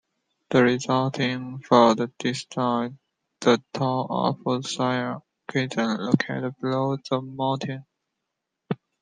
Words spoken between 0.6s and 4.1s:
resulting flood destroyed the town